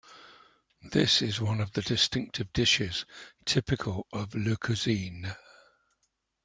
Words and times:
This 0.91 1.21
is 1.21 1.39
one 1.39 1.61
of 1.61 1.73
the 1.73 1.83
distinctive 1.83 2.51
dishes 2.53 3.05
typical 3.45 4.07
of 4.11 4.33
Lu 4.33 4.57
Cuisine. 4.57 5.35